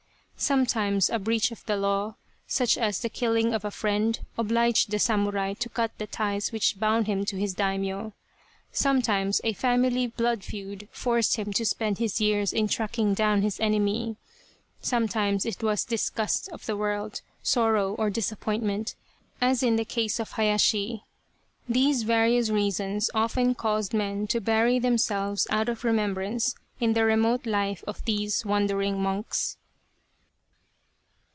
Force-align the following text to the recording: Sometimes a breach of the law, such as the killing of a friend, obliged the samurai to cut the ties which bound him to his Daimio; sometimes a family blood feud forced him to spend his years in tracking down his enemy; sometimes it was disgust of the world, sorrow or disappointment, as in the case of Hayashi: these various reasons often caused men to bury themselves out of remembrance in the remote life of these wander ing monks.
Sometimes 0.43 1.07
a 1.11 1.19
breach 1.19 1.51
of 1.51 1.63
the 1.67 1.77
law, 1.77 2.15
such 2.47 2.75
as 2.75 2.99
the 2.99 3.09
killing 3.09 3.53
of 3.53 3.63
a 3.63 3.69
friend, 3.69 4.19
obliged 4.39 4.89
the 4.89 4.97
samurai 4.97 5.53
to 5.59 5.69
cut 5.69 5.91
the 5.99 6.07
ties 6.07 6.51
which 6.51 6.79
bound 6.79 7.05
him 7.05 7.23
to 7.25 7.35
his 7.37 7.53
Daimio; 7.53 8.13
sometimes 8.71 9.39
a 9.43 9.53
family 9.53 10.07
blood 10.07 10.43
feud 10.43 10.87
forced 10.91 11.35
him 11.35 11.53
to 11.53 11.63
spend 11.63 11.99
his 11.99 12.19
years 12.19 12.53
in 12.53 12.67
tracking 12.67 13.13
down 13.13 13.43
his 13.43 13.59
enemy; 13.59 14.17
sometimes 14.81 15.45
it 15.45 15.61
was 15.61 15.85
disgust 15.85 16.49
of 16.51 16.65
the 16.65 16.75
world, 16.75 17.21
sorrow 17.43 17.93
or 17.93 18.09
disappointment, 18.09 18.95
as 19.41 19.61
in 19.61 19.75
the 19.75 19.85
case 19.85 20.19
of 20.19 20.31
Hayashi: 20.31 21.03
these 21.69 22.01
various 22.01 22.49
reasons 22.49 23.11
often 23.13 23.53
caused 23.53 23.93
men 23.93 24.25
to 24.29 24.41
bury 24.41 24.79
themselves 24.79 25.45
out 25.51 25.69
of 25.69 25.83
remembrance 25.83 26.55
in 26.79 26.93
the 26.93 27.05
remote 27.05 27.45
life 27.45 27.83
of 27.85 28.03
these 28.05 28.43
wander 28.43 28.81
ing 28.81 28.99
monks. 28.99 29.57